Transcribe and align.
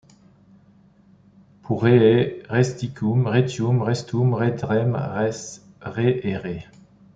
Pour 1.61 1.83
Réez: 1.83 2.41
Resticum, 2.49 3.27
Retium, 3.27 3.83
Restum, 3.83 4.33
Redrem, 4.33 4.95
Rez, 4.95 5.61
Ré, 5.79 6.25
Rée. 6.37 6.65